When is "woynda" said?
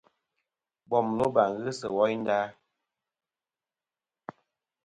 1.95-2.39